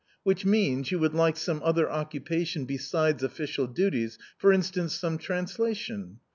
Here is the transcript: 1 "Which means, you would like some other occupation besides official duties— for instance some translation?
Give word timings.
1 0.23 0.31
"Which 0.31 0.45
means, 0.47 0.89
you 0.89 0.97
would 0.97 1.13
like 1.13 1.37
some 1.37 1.61
other 1.63 1.87
occupation 1.87 2.65
besides 2.65 3.21
official 3.21 3.67
duties— 3.67 4.17
for 4.39 4.51
instance 4.51 4.95
some 4.95 5.19
translation? 5.19 6.17